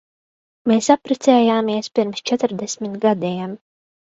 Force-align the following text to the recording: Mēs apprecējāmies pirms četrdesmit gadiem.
Mēs 0.71 0.87
apprecējāmies 0.95 1.91
pirms 1.99 2.25
četrdesmit 2.31 2.99
gadiem. 3.05 3.55